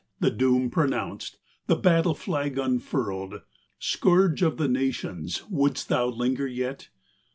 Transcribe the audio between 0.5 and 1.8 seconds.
pronounced, the